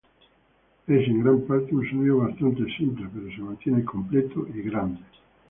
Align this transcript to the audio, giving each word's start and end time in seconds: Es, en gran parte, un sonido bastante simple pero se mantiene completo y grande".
Es, 0.87 1.07
en 1.07 1.23
gran 1.23 1.41
parte, 1.41 1.75
un 1.75 1.87
sonido 1.87 2.17
bastante 2.17 2.63
simple 2.75 3.07
pero 3.13 3.29
se 3.35 3.39
mantiene 3.43 3.85
completo 3.85 4.47
y 4.51 4.63
grande". 4.63 4.99